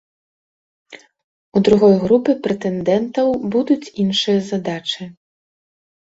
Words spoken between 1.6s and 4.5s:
другой групы прэтэндэнтаў будуць іншыя